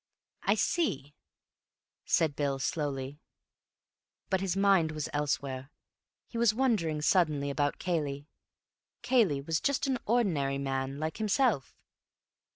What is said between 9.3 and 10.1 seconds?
was just an